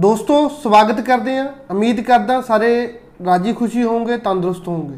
[0.00, 2.68] ਦੋਸਤੋ, ਸਵਾਗਤ ਕਰਦੇ ਹਾਂ। ਉਮੀਦ ਕਰਦਾ ਸਾਰੇ
[3.26, 4.96] ਰਾਜੀ ਖੁਸ਼ੀ ਹੋਵੋਗੇ, ਤੰਦਰੁਸਤ ਹੋਵੋਗੇ।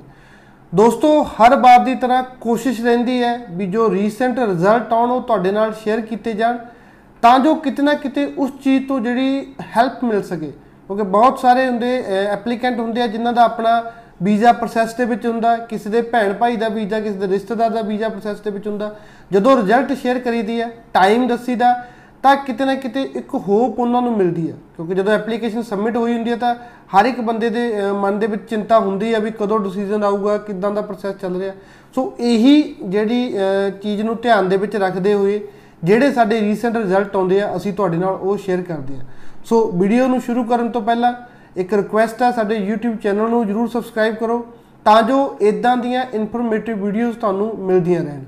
[0.72, 5.52] ਦੋਸਤੋ, ਹਰ ਵਾਰ ਦੀ ਤਰ੍ਹਾਂ ਕੋਸ਼ਿਸ਼ ਰਹਿੰਦੀ ਹੈ ਵੀ ਜੋ ਰੀਸੈਂਟ ਰਿਜ਼ਲਟ ਆਉਣ, ਉਹ ਤੁਹਾਡੇ
[5.52, 6.58] ਨਾਲ ਸ਼ੇਅਰ ਕੀਤੇ ਜਾਣ,
[7.22, 10.50] ਤਾਂ ਜੋ ਕਿਤੇ ਨਾ ਕਿਤੇ ਉਸ ਚੀਜ਼ ਤੋਂ ਜਿਹੜੀ ਹੈਲਪ ਮਿਲ ਸਕੇ।
[10.88, 11.96] ਕਿਉਂਕਿ ਬਹੁਤ ਸਾਰੇ ਹੁੰਦੇ
[12.26, 13.82] ਐਪਲੀਕੈਂਟ ਹੁੰਦੇ ਆ ਜਿਨ੍ਹਾਂ ਦਾ ਆਪਣਾ
[14.22, 17.82] ਵੀਜ਼ਾ ਪ੍ਰੋਸੈਸ ਦੇ ਵਿੱਚ ਹੁੰਦਾ, ਕਿਸੇ ਦੇ ਭੈਣ ਭਾਈ ਦਾ ਵੀਜ਼ਾ, ਕਿਸੇ ਦੇ ਰਿਸ਼ਤੇਦਾਰ ਦਾ
[17.82, 18.94] ਵੀਜ਼ਾ ਪ੍ਰੋਸੈਸ ਦੇ ਵਿੱਚ ਹੁੰਦਾ।
[19.32, 21.74] ਜਦੋਂ ਰਿਜ਼ਲਟ ਸ਼ੇਅਰ ਕਰੀਦੀ ਹੈ ਟਾਈਮ ਦੱਸੀਦਾ
[22.22, 26.12] ਤਾਂ ਕਿਤੇ ਨਾ ਕਿਤੇ ਇੱਕ ਹੋਪ ਉਹਨਾਂ ਨੂੰ ਮਿਲਦੀ ਹੈ। ਕਿਉਂਕਿ ਜਦੋਂ ਐਪਲੀਕੇਸ਼ਨ ਸਬਮਿਟ ਹੋਈ
[26.12, 26.54] ਹੁੰਦੀ ਹੈ ਤਾਂ
[26.92, 30.36] ਹਰ ਇੱਕ ਬੰਦੇ ਦੇ ਅਹ, ਮਨ ਦੇ ਵਿੱਚ ਚਿੰਤਾ ਹੁੰਦੀ ਹੈ ਵੀ ਕਦੋਂ ਡਿਸੀਜਨ ਆਊਗਾ
[30.38, 31.54] ਕਿਦਾਂ ਦਾ ਪ੍ਰੋਸੈਸ ਚੱਲ ਰਿਹਾ।
[31.94, 35.40] ਸੋ ਇਹੀ ਜਿਹੜੀ ਅਹ, ਚੀਜ਼ ਨੂੰ ਧਿਆਨ ਦੇ ਵਿੱਚ ਰੱਖਦੇ ਹੋਏ
[35.84, 39.04] ਜਿਹੜੇ ਸਾਡੇ ਰੀਸੈਂਟ ਰਿਜ਼ਲਟ ਆਉਂਦੇ ਆ ਅਸੀਂ ਤੁਹਾਡੇ ਨਾਲ ਉਹ ਸ਼ੇਅਰ ਕਰਦੇ ਆ
[39.44, 41.12] ਸੋ ਵੀਡੀਓ ਨੂੰ ਸ਼ੁਰੂ ਕਰਨ ਤੋਂ ਪਹਿਲਾਂ
[41.56, 44.44] ਇੱਕ ਰਿਕੁਐਸਟ ਹੈ ਸਾਡੇ YouTube ਚੈਨਲ ਨੂੰ ਜਰੂਰ ਸਬਸਕ੍ਰਾਈਬ ਕਰੋ
[44.84, 48.22] ਤਾਂ ਜੋ ਇਦਾਂ ਦੀਆਂ ਇਨਫੋਰਮੇਟਿਵ ਵੀਡੀਓਜ਼ ਤੁਹਾਨੂੰ ਮਿਲਦੀਆਂ ਰਹਿਣ।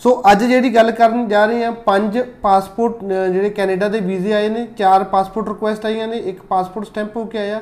[0.00, 4.32] ਸੋ ਅੱਜ ਜਿਹੜੀ ਗੱਲ ਕਰਨ ਜਾ ਰਹੇ ਹਾਂ ਪੰਜ ਪਾਸਪੋਰਟ ਅਹ, ਜਿਹੜੇ ਕੈਨੇਡਾ ਦੇ ਵੀਜ਼ੇ
[4.32, 7.60] ਆਏ ਨੇ ਚਾਰ ਪਾਸਪੋਰਟ ਰਿਕੁਐਸਟ ਆਈਆਂ ਨੇ ਇੱਕ ਪਾਸਪੋਰਟ ਸਟੈਂਪ ਹੋ ਕੇ ਆਇਆ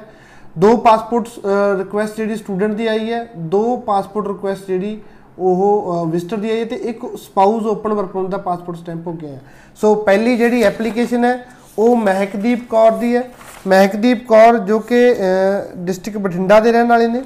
[0.59, 1.29] ਦੋ ਪਾਸਪੋਰਟ
[1.79, 5.01] ਰਿਕੁਐਸਟ ਜਿਹੜੀ ਸਟੂਡੈਂਟ ਦੀ ਆਈ ਹੈ ਦੋ ਪਾਸਪੋਰਟ ਰਿਕੁਐਸਟ ਜਿਹੜੀ
[5.39, 9.13] ਉਹ ਵਿਜ਼ਟਰ ਦੀ ਆਈ ਹੈ ਤੇ ਇੱਕ ਸਪਾਊਸ ਓਪਨ ਵਰਕ ਪਰਮਿਟ ਦਾ ਪਾਸਪੋਰਟ ਸਟੈਂਪ ਹੋ
[9.13, 9.39] ਕੇ ਆਇਆ।
[9.81, 11.47] ਸੋ ਪਹਿਲੀ ਜਿਹੜੀ ਐਪਲੀਕੇਸ਼ਨ ਹੈ
[11.79, 13.23] ਉਹ ਮਹਿਕਦੀਪ ਕੌਰ ਦੀ ਹੈ।
[13.67, 14.99] ਮਹਿਕਦੀਪ ਕੌਰ ਜੋ ਕਿ
[15.77, 17.23] ਡਿਸਟ੍ਰਿਕਟ ਬਠਿੰਡਾ ਦੇ ਰਹਿਣ ਵਾਲੇ ਨੇ।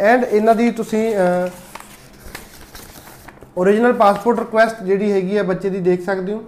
[0.00, 1.04] ਐਂਡ ਇਹਨਾਂ ਦੀ ਤੁਸੀਂ
[3.58, 6.42] ਅਹ, ਓਰੀਜਨਲ ਪਾਸਪੋਰਟ ਰਿਕੁਐਸਟ ਜਿਹੜੀ ਹੈਗੀ ਆ ਬੱਚੇ ਦੀ ਦੇਖ ਸਕਦੇ ਹੋ।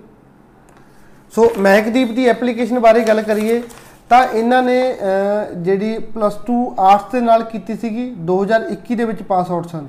[1.32, 3.62] ਸੋ ਮਹਿਕਦੀਪ ਦੀ ਐਪਲੀਕੇਸ਼ਨ ਬਾਰੇ ਗੱਲ ਕਰੀਏ
[4.10, 9.22] ਤਾਂ ਇਹਨਾਂ ਨੇ ਅਹ, ਜਿਹੜੀ ਪਲੱਸ 2 ਆਰਟਸ ਦੇ ਨਾਲ ਕੀਤੀ ਸੀਗੀ 2021 ਦੇ ਵਿੱਚ
[9.22, 9.86] pass out son.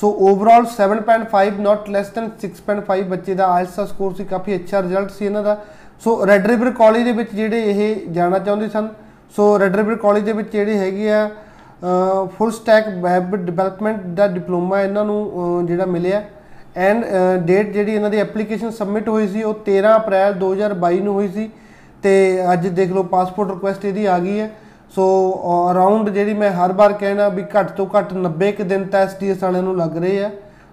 [0.00, 4.82] So overall 7.5 not less than 6.5 ਬੱਚੇ ਦਾ ਆਇਲਸ ਦਾ ਸਕੋਰ ਸੀ ਕਾਫੀ ਅੱਛਾ
[4.82, 5.56] ਰਿਜ਼ਲਟ ਸੀ ਇਹਨਾਂ ਦਾ।
[6.00, 8.88] ਸੋ ਰੈੱਡ ਰਿਵਰ ਕਾਲਜ ਦੇ ਵਿੱਚ ਜਿਹੜੇ ਇਹ ਜਾਣਾ ਚਾਹੁੰਦੇ ਸਨ
[9.36, 11.28] ਸੋ ਰੈੱਡ ਰਿਵਰ ਕਾਲਜ ਦੇ ਵਿੱਚ ਜਿਹੜੇ ਹੈਗੇ ਆ
[12.38, 16.22] ਫੁੱਲ ਸਟੈਕ ਵੈਬ ਡਿਵੈਲਪਮੈਂਟ ਦਾ ਡਿਪਲੋਮਾ ਇਹਨਾਂ ਨੂੰ ਅਹ, ਜਿਹੜਾ ਮਿਲਿਆ।
[16.76, 17.04] ਐਂਡ
[17.46, 21.28] ਡੇਟ uh, ਜਿਹੜੀ ਇਹਨਾਂ ਦੀ ਐਪਲੀਕੇਸ਼ਨ ਸਬਮਿਟ ਹੋਈ ਸੀ, ਉਹ 13 ਅਪ੍ਰੈਲ 2022 ਨੂੰ ਹੋਈ
[21.28, 21.50] ਸੀ।
[22.02, 22.12] ਤੇ
[22.52, 24.50] ਅੱਜ ਦੇਖ ਲਓ ਪਾਸਪੋਰਟ ਰਿਕੁਐਸਟ ਇਹਦੀ ਆ ਗਈ ਹੈ।
[24.94, 25.04] ਸੋ
[25.70, 29.42] ਅਰਾਊਂਡ ਜਿਹੜੀ ਮੈਂ ਹਰ ਵਾਰ ਕਹਿਣਾ ਵੀ ਘੱਟ ਤੋਂ ਘੱਟ 90 ਕੁ ਦਿਨ ਤਾਂ ਐਸਡੀਐਸ
[29.42, 30.30] ਵਾਲਿਆਂ ਨੂੰ ਲੱਗ ਰਹੇ ਆ।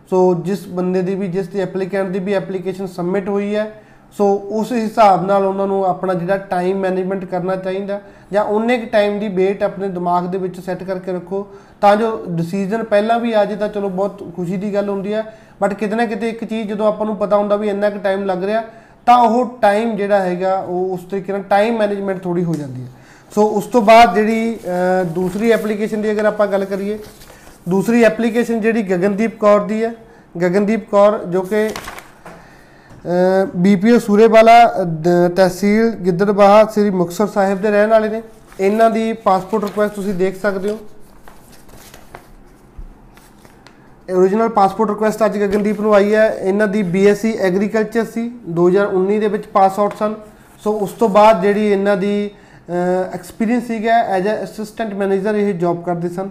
[0.10, 3.72] ਸੋ ਜਿਸ ਬੰਦੇ ਦੀ ਵੀ, ਜਿਸ ਦੀ ਐਪਲੀਕੈਂਟ ਦੀ ਵੀ ਐਪਲੀਕੇਸ਼ਨ ਸਬਮਿਟ ਹੋਈ ਹੈ
[4.18, 8.00] ਸੋ ਉਸ ਹਿਸਾਬ ਨਾਲ ਉਹਨਾਂ ਨੂੰ ਆਪਣਾ ਜਿਹੜਾ ਟਾਈਮ ਮੈਨੇਜਮੈਂਟ ਕਰਨਾ ਚਾਹੀਦਾ
[8.32, 11.48] ਜਾਂ ਉਹਨੇ ਕੁ ਟਾਈਮ ਦੀ ਵੇਟ ਆਪਣੇ ਦਿਮਾਗ ਦੇ ਵਿੱਚ ਸੈੱਟ ਕਰਕੇ ਰੱਖੋ
[11.82, 15.24] ਤਾਂ ਜੋ ਡਿਸੀਜਨ ਪਹਿਲਾਂ ਵੀ ਆ ਜੇ ਤਾਂ ਚਲੋ ਬਹੁਤ ਖੁਸ਼ੀ ਦੀ ਗੱਲ ਹੁੰਦੀ ਹੈ।
[15.62, 18.26] ਬਟ ਕਿਤੇ ਨਾ ਕਿਤੇ ਇੱਕ ਚੀਜ਼ ਜਦੋਂ ਆਪਾਂ ਨੂੰ ਪਤਾ ਹੁੰਦਾ ਵੀ ਇੰਨਾ ਕੁ ਟਾਈਮ
[18.26, 18.64] ਲੱਗ ਰਿਹਾ
[19.06, 22.88] ਤਾਂ ਉਹ ਟਾਈਮ ਜਿਹੜਾ ਹੈਗਾ ਉਹ ਉਸ ਤਰੀਕੇ ਨਾਲ ਟਾਈਮ ਮੈਨੇਜਮੈਂਟ ਥੋੜੀ ਹੋ ਜਾਂਦੀ ਹੈ।
[23.36, 27.00] ਸੋ ਉਸ ਤੋਂ ਬਾਅਦ ਜਿਹੜੀ ਅਹ, ਦੂਸਰੀ ਐਪਲੀਕੇਸ਼ਨ ਦੀ ਅਗਰ ਆਪਾਂ ਗੱਲ ਕਰੀਏ
[27.70, 29.94] ਦੂਸਰੀ ਐਪਲੀਕੇਸ਼ਨ ਜਿਹੜੀ ਗਗਨਦੀਪ ਕੌਰ ਦੀ ਹੈ।
[30.42, 31.70] ਗਗਨਦੀਪ ਕੌਰ ਜੋ ਕਿ
[33.56, 38.22] ਬੀਪੀਓ ਸੂਰੇਵਾਲਾ ਦ- ਤਹਿਸੀਲ ਗਿੱਦੜਬਾਹਾ ਸ੍ਰੀ ਮੁਕਤਸਰ ਸਾਹਿਬ ਦੇ ਰਹਿਣ ਵਾਲੇ ਨੇ।
[38.60, 40.78] ਇਹਨਾਂ ਦੀ ਪਾਸਪੋਰਟ ਰਿਕੁਐਸਟ ਤੁਸੀਂ ਦੇਖ ਸਕਦੇ ਹੋ।
[44.16, 49.28] ਓਰੀਜਨਲ ਪਾਸਪੋਰਟ ਰਿਕੁਐਸਟ ਅੱਜ ਗਗਨਦੀਪ ਨੂੰ ਆਈ ਹੈ। ਇਹਨਾਂ ਦੀ ਬੀਐਸਸੀ ਐਗਰੀਕਲਚਰ ਸੀ। 2019 ਦੇ
[49.28, 50.16] ਵਿੱਚ ਪਾਸ ਆਊਟ ਸਨ।
[50.64, 52.32] ਸੋ ਉਸ ਤੋਂ ਬਾਅਦ ਜਿਹੜੀ ਇਹਨਾਂ ਦੀ
[53.14, 56.30] ਐਕਸਪੀਰੀਅੰਸ ਸੀਗਾ ਐਜ਼ ਅ ਅਸਿਸਟੈਂਟ ਮੈਨੇਜਰ ਇਹ ਜੌਬ ਕਰਦੇ ਸਨ।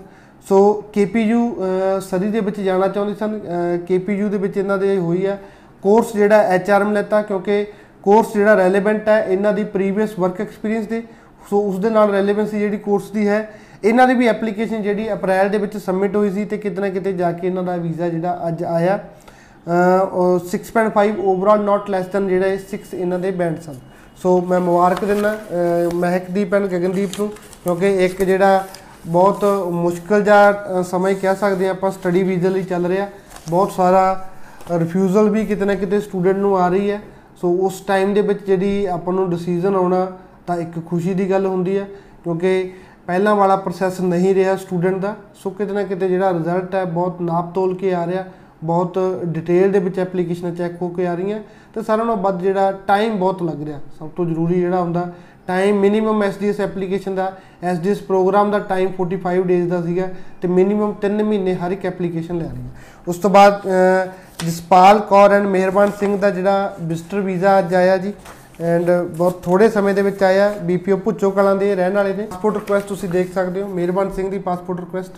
[0.48, 1.56] ਸੋ ਕੇਪੀਯੂ
[2.00, 3.40] ਸਰੀ ਦੇ ਵਿੱਚ ਜਾਣਾ ਚਾਹੁੰਦੇ ਸਨ।
[3.88, 5.38] ਕੇਪੀਯੂ ਦੇ ਵਿੱਚ ਇਹਨਾਂ ਦੇ ਹੋਈ ਹੈ।
[5.82, 7.66] ਕੋਰਸ ਜਿਹੜਾ ਐਚਆਰਐਮ ਲੈਤਾ ਕਿਉਂਕਿ
[8.02, 11.02] ਕੋਰਸ ਜਿਹੜਾ ਰੈਲੇਵੈਂਟ ਹੈ ਇਹਨਾਂ ਦੀ ਪ੍ਰੀਵੀਅਸ ਵਰਕ ਐਕਸਪੀਰੀਅੰਸ ਦੇ
[11.50, 13.50] ਸੋ ਉਸ ਦੇ ਨਾਲ ਰੈਲੇਵੈਂਸੀ ਜਿਹੜੀ ਕੋਰਸ ਦੀ ਹੈ
[13.84, 17.12] ਇਹਨਾਂ ਦੀ ਵੀ ਐਪਲੀਕੇਸ਼ਨ ਜਿਹੜੀ ਅਪ੍ਰੈਲ ਦੇ ਵਿੱਚ ਸਬਮਿਟ ਹੋਈ ਸੀ ਤੇ ਕਿਤੇ ਨਾ ਕਿਤੇ
[17.12, 22.28] ਜਾ ਕੇ ਇਹਨਾਂ ਦਾ ਵੀਜ਼ਾ ਜਿਹੜਾ ਅੱਜ ਆਇਆ। ਅਹ, ਉਹ 6.5 ਓਵਰਆਲ ਨਾਟ ਲੈਸ ਦੈਨ
[22.28, 23.74] ਜਿਹੜਾ ਇਹ 6 ਇਹਨਾਂ ਦੇ ਬੈਂਡ ਸਨ।
[24.22, 27.28] ਸੋ ਮੈਂ ਮੁਬਾਰਕ ਦਿੰਦਾ ਅਹ, ਮਹਿਕਦੀਪ ਐਂਡ ਗਗਨਦੀਪ ਨੂੰ
[27.64, 28.66] ਕਿਉਂਕਿ ਇੱਕ ਜਿਹੜਾ
[29.06, 33.06] ਬਹੁਤ ਮੁਸ਼ਕਲ ਜਿਹਾ ਸਮਾਂ ਹੀ ਕਹਿ ਸਕਦੇ ਹਾਂ ਆਪਾਂ ਸਟੱਡੀ ਵੀਜ਼ਾ ਲਈ ਚੱਲ ਰਿਹਾ।
[33.48, 34.29] ਬਹੁਤ ਸਾਰਾ
[34.78, 37.00] ਰਿਫਿਊਜ਼ਲ ਵੀ ਕਿਤੇ ਨਾ ਕਿਤੇ ਸਟੂਡੈਂਟ ਨੂੰ ਆ ਰਹੀ ਹੈ।
[37.40, 40.06] ਸੋ ਉਸ ਟਾਈਮ ਦੇ ਵਿੱਚ ਜਿਹੜੀ ਆਪਾਂ ਨੂੰ ਡਿਸੀਜਨ ਆਉਣਾ
[40.46, 41.88] ਤਾਂ ਇੱਕ ਖੁਸ਼ੀ ਦੀ ਗੱਲ ਹੁੰਦੀ ਹੈ
[42.24, 42.72] ਕਿਉਂਕਿ
[43.06, 47.20] ਪਹਿਲਾਂ ਵਾਲਾ ਪ੍ਰੋਸੈਸ ਨਹੀਂ ਰਿਹਾ ਸਟੂਡੈਂਟ ਦਾ। ਸੋ ਕਿਤੇ ਨਾ ਕਿਤੇ ਜਿਹੜਾ ਰਿਜ਼ਲਟ ਹੈ ਬਹੁਤ
[47.22, 48.24] ਨਾਪ ਤੋਲ ਕੇ ਆ ਰਿਹਾ
[48.64, 51.40] ਬਹੁਤ ਡਿਟੇਲ ਦੇ ਵਿੱਚ ਐਪਲੀਕੇਸ਼ਨਾਂ ਚੈੱਕ ਹੋ ਕੇ ਆ ਰਹੀਆਂ।
[51.74, 55.12] ਤੇ ਸਾਰਿਆਂ ਨਾਲੋਂ ਵੱਧ ਜਿਹੜਾ ਟਾਈਮ ਬਹੁਤ ਲੱਗ ਰਿਹਾ। ਸਭ ਤੋਂ ਜ਼ਰੂਰੀ ਜਿਹੜਾ ਹੁੰਦਾ
[55.46, 57.32] ਟਾਈਮ ਮਿਨੀਮਮ ਐਸਡੀਐਸ ਐਪਲੀਕੇਸ਼ਨ ਦਾ
[57.62, 60.08] ਐਸਡੀਐਸ ਪ੍ਰੋਗਰਾਮ ਦਾ ਟਾਈਮ 45 ਡੇਜ਼ ਦਾ ਸੀਗਾ
[60.42, 62.70] ਤੇ ਮਿਨੀਮਮ 3 ਮਹੀਨੇ ਹਰ ਇੱਕ ਐਪਲੀਕੇਸ਼ਨ ਲੈ ਰਹੀ ਹੈ
[63.08, 64.06] ਉਸ ਤੋਂ ਬਾਅਦ ਅਹ,
[64.44, 68.12] ਜਸਪਾਲ ਕੌਰ ਐਂਡ ਮਿਹਰਬਾਨ ਸਿੰਘ ਦਾ ਜਿਹੜਾ ਵਿਜ਼ਟਰ ਵੀਜ਼ਾ ਅੱਜ ਆਇਆ ਜੀ
[68.60, 72.54] ਐਂਡ ਬਹੁਤ ਥੋੜੇ ਸਮੇਂ ਦੇ ਵਿੱਚ ਆਇਆ ਬੀਪੀਓ ਭੁੱਚੋ ਕਲਾਂ ਦੇ ਰਹਿਣ ਵਾਲੇ ਨੇ। ਪਾਸਪੋਰਟ
[72.54, 75.12] ਰਿਕੁਐਸਟ ਤੁਸੀਂ ਦੇਖ ਸਕਦੇ ਹੋ, ਮਿਹਰਬਾਨ ਸਿੰਘ ਦੀ passport request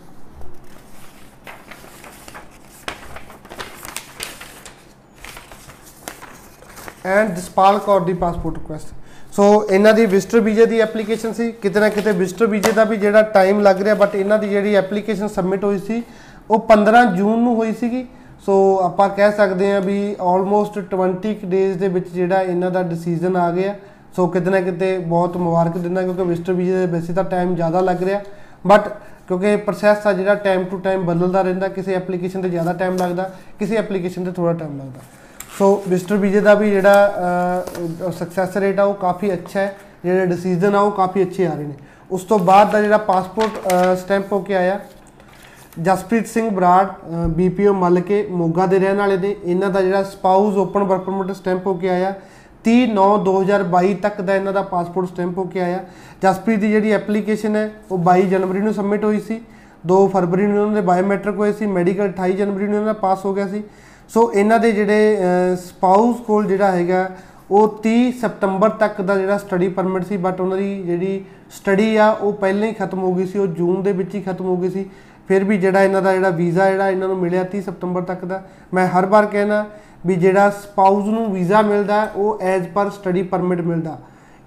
[7.07, 11.81] and Jaspal Kaur the passport request so ਇਹਨਾਂ ਦੀ ਵਿਜ਼ਟਰ ਵੀਜ਼ੇ ਦੀ ਐਪਲੀਕੇਸ਼ਨ ਸੀ, ਕਿਤੇ
[11.81, 15.29] ਨਾ ਕਿਤੇ ਵਿਜ਼ਟਰ ਵੀਜ਼ੇ ਦਾ ਵੀ ਜਿਹੜਾ ਟਾਈਮ ਲੱਗ ਰਿਹਾ ਬਟ ਇਹਨਾਂ ਦੀ ਜਿਹੜੀ ਐਪਲੀਕੇਸ਼ਨ
[15.29, 16.03] ਸਬਮਿਟ ਹੋਈ ਸੀ,
[16.51, 18.07] ਉਹ 15 ਜੂਨ ਨੂੰ ਹੋਈ ਸੀਗੀ।
[18.47, 18.55] ਸੋ
[18.85, 23.51] ਆਪਾਂ ਕਹਿ ਸਕਦੇ ਹਾਂ ਵੀ ਆਲਮੋਸਟ 20 ਡੇਜ਼ ਦੇ ਵਿੱਚ ਜਿਹੜਾ ਇਹਨਾਂ ਦਾ ਡਿਸੀਜਨ ਆ
[23.51, 23.75] ਗਿਆ।
[24.17, 27.81] ਸੋ ਕਿਤੇ ਨਾ ਕਿਤੇ ਬਹੁਤ ਮੁਬਾਰਕ ਦਿੰਦਾ ਕਿਉਂਕਿ ਵਿਜ਼ਟਰ ਵੀਜ਼ੇ ਦੇ ਵੈਸੇ ਤਾਂ ਟਾਈਮ ਜ਼ਿਆਦਾ
[27.81, 28.21] ਲੱਗ ਰਿਹਾ।
[28.67, 28.89] ਬਟ
[29.29, 33.31] ਕਿਉਂਕਿ ਪ੍ਰੋਸੈਸ ਆ ਜਿਹੜਾ ਟਾਈਮ ਟੂ ਟਾਈਮ ਬਦਲਦਾ ਰਹਿੰਦਾ, ਕਿਸੇ ਐਪਲੀਕੇਸ਼ਨ ਤੇ ਜ਼ਿਆਦਾ ਟਾਈਮ ਲੱਗਦਾ,
[33.59, 35.01] ਕਿਸੇ ਐਪਲੀਕੇਸ਼ਨ ਤੇ ਥੋੜਾ ਟਾਈਮ ਲੱਗਦਾ।
[35.59, 37.65] ਸੋ ਵਿਜ਼ਟਰ ਵੀਜ਼ੇ ਦਾ ਵੀ ਜਿਹੜਾ
[38.19, 39.75] ਸਕਸੈਸ ਰੇਟ ਆ ਉਹ ਕਾਫੀ ਅੱਛਾ ਹੈ।
[40.05, 41.75] ਜਿਹੜੇ ਡਿਸੀਜਨ ਆ ਉਹ ਕਾਫੀ ਅੱਛੇ ਆ ਰਹੇ ਨੇ।
[42.11, 43.69] ਉਸ ਤੋਂ ਬਾਅਦ ਦਾ ਜਿਹੜਾ ਪਾਸਪੋਰਟ
[43.99, 44.79] ਸਟੈਂਪ ਹੋ ਕੇ ਆਇਆ।
[45.79, 46.87] ਜਸਪ੍ਰੀਤ ਸਿੰਘ ਬਰਾੜ
[47.37, 51.31] ਬੀਪੀਓ ਮੱਲ ਕੇ ਮੋਗਾ ਦੇ ਰਹਿਣ ਵਾਲੇ ਨੇ। ਇਹਨਾਂ ਦਾ ਜਿਹੜਾ spouse open work permit
[51.37, 52.13] stamp ਹੋ ਕੇ ਆਇਆ।
[52.65, 55.83] 30 9 2022 ਤੱਕ ਦਾ ਇਹਨਾਂ ਦਾ ਪਾਸਪੋਰਟ ਸਟੈਂਪ ਹੋ ਕੇ ਆਇਆ।
[56.23, 59.41] ਜਸਪ੍ਰੀਤ ਦੀ ਜਿਹੜੀ ਐਪਲੀਕੇਸ਼ਨ ਹੈ, ਉਹ 22 ਜਨਵਰੀ ਨੂੰ ਸਬਮਿਟ ਹੋਈ ਸੀ।
[59.87, 63.25] 2 ਫਰਵਰੀ ਨੂੰ ਉਹਨਾਂ ਦੇ ਬਾਇਓਮੈਟ੍ਰਿਕ ਹੋਏ ਸੀ। ਮੈਡੀਕਲ 28 ਜਨਵਰੀ ਨੂੰ ਇਹਨਾਂ ਦਾ ਪਾਸ
[63.25, 63.63] ਹੋ ਗਿਆ ਸੀ।
[64.11, 65.17] ਸੋ ਇਹਨਾਂ ਦੇ ਜਿਹੜੇ
[65.57, 67.09] ਸਪਾਊਸ ਕੋਲ ਜਿਹੜਾ ਹੈਗਾ,
[67.51, 72.11] ਉਹ 30 ਸਤੰਬਰ ਤੱਕ ਦਾ ਜਿਹੜਾ ਸਟੱਡੀ ਪਰਮਿਟ ਸੀ। ਬਟ ਉਹਨਾਂ ਦੀ ਜਿਹੜੀ ਸਟੱਡੀ ਆ,
[72.11, 74.71] ਉਹ ਪਹਿਲਾਂ ਹੀ ਖਤਮ ਹੋ ਗਈ ਸੀ। ਉਹ ਜੂਨ ਦੇ ਵਿੱਚ ਹੀ ਖਤਮ ਹੋ ਗਈ
[74.71, 74.85] ਸੀ।
[75.33, 78.43] ਫਿਰ ਵੀ ਜਿਹੜਾ ਇਹਨਾਂ ਦਾ ਜਿਹੜਾ ਵੀਜ਼ਾ ਜਿਹੜਾ ਇਹਨਾਂ ਨੂੰ ਮਿਲਿਆ 30 ਸਤੰਬਰ ਤੱਕ ਦਾ
[78.75, 79.65] ਮੈਂ ਹਰ ਵਾਰ ਕਹਿਣਾ
[80.07, 83.97] ਵੀ ਜਿਹੜਾ ਸਪਾਊਸ ਨੂੰ ਵੀਜ਼ਾ ਮਿਲਦਾ ਹੈ, ਉਹ ਐਜ਼ ਪਰ ਸਟੱਡੀ ਪਰਮਿਟ ਮਿਲਦਾ।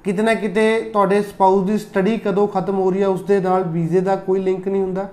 [0.03, 3.63] ਕਿਤੇ ਨਾ ਕਿਤੇ ਤੁਹਾਡੇ ਸਪਾਊਸ ਦੀ ਸਟੱਡੀ ਕਦੋਂ ਖਤਮ ਹੋ ਰਹੀ ਹੈ ਉਸ ਦੇ ਨਾਲ
[3.69, 5.07] ਵੀਜ਼ੇ ਦਾ ਕੋਈ ਲਿੰਕ ਨਹੀਂ ਹੁੰਦਾ।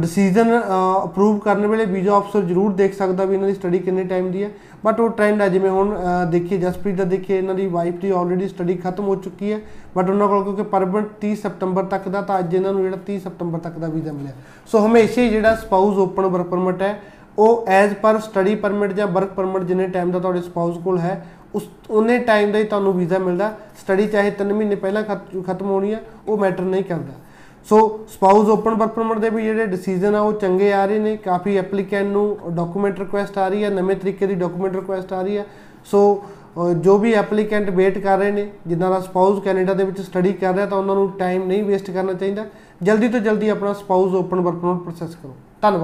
[0.00, 0.62] ਡਿਸੀਜਨ
[1.04, 4.44] ਅਪਰੂਵ ਕਰਨ ਵੇਲੇ ਵੀਜ਼ਾ ਅਫਸਰ ਜ਼ਰੂਰ ਦੇਖ ਸਕਦਾ ਵੀ ਇਹਨਾਂ ਦੀ ਸਟੱਡੀ ਕਿੰਨੇ ਟਾਈਮ ਦੀ
[4.44, 4.50] ਹੈ।
[4.84, 8.10] ਬਟ ਉਹ ਟ੍ਰੈਂਡ ਹੈ ਜਿਵੇਂ ਹੁਣ ਅਹ, ਦੇਖੀਏ ਜਸਪ੍ਰੀਤ ਦਾ ਦੇਖੀਏ ਇਹਨਾਂ ਦੀ ਵਾਈਫ ਦੀ
[8.10, 9.60] ਆਲਰੇਡੀ ਸਟੱਡੀ ਖਤਮ ਹੋ ਚੁੱਕੀ ਹੈ।
[9.96, 13.18] ਬਟ ਉਹਨਾਂ ਕੋਲ ਕਿਉਂਕਿ ਪਰਮਿਟ 30 ਸਤੰਬਰ ਤੱਕ ਦਾ ਤਾਂ ਅੱਜ ਇਹਨਾਂ ਨੂੰ ਜਿਹੜਾ 30
[13.18, 14.32] ਸਤੰਬਰ ਤੱਕ ਦਾ ਵੀਜ਼ਾ ਮਿਲਿਆ।
[14.66, 17.00] ਸੋ ਹਮੇਸ਼ਾ ਹੀ ਜਿਹੜਾ ਸਪਾਊਸ ਓਪਨ ਵਰਕ ਪਰਮਿਟ ਹੈ
[17.38, 21.26] ਉਹ ਐਜ਼ ਪਰ ਸਟੱਡੀ ਪਰਮਿਟ ਜਾਂ ਵਰਕ ਪਰਮਿਟ ਜਿੰਨੇ ਟਾਈਮ ਦਾ ਤੁਹਾਡੇ ਸਪਾਊਸ ਕੋਲ ਹੈ
[21.54, 25.66] ਉਸ ਉਹਨੇ ਟਾਈਮ ਦਾ ਹੀ ਤੁਹਾਨੂੰ ਵੀਜ਼ਾ ਮਿਲਦਾ। ਸਟੱਡੀ ਚਾਹੇ 3 ਮਹੀਨੇ ਪਹਿਲਾਂ ਖਤ- ਖਤਮ
[25.66, 27.12] ਹੋਣੀ ਹੈ ਉਹ ਮੈਟਰ ਨਹੀਂ ਕਰਦਾ।
[27.64, 31.16] So spouse open work permit ਦੇ ਵੀ ਜਿਹੜੇ ਡਿਸੀਜਨ ਆ ਉਹ ਚੰਗੇ ਆ ਰਹੇ ਨੇ
[31.16, 35.36] ਕਾਫੀ ਐਪਲੀਕੈਂਟ ਨੂੰ ਡਾਕੂਮੈਂਟ ਰਿਕੁਐਸਟ ਆ ਰਹੀ ਹੈ ਨਵੇਂ ਤਰੀਕੇ ਦੀ ਡਾਕੂਮੈਂਟ ਰਿਕੁਐਸਟ ਆ ਰਹੀ
[35.38, 35.46] ਹੈ
[35.84, 36.22] ਸੋ
[36.70, 40.32] ਅ, ਜੋ ਵੀ ਐਪਲੀਕੈਂਟ ਵੇਟ ਕਰ ਰਹੇ ਨੇ ਜਿਨ੍ਹਾਂ ਦਾ ਸਪਾਊਸ ਕੈਨੇਡਾ ਦੇ ਵਿੱਚ ਸਟੱਡੀ
[40.32, 42.44] ਕਰ ਰਿਹਾ ਤਾਂ ਉਹਨਾਂ ਨੂੰ ਟਾਈਮ ਨਹੀਂ ਵੇਸਟ ਕਰਨਾ ਚਾਹੀਦਾ।
[42.82, 45.80] ਜਲਦੀ ਤੋਂ ਜਲਦੀ ਆਪਣਾ spouse open work permit process ਕਰੋ। ਧੰਨਵਾਦ।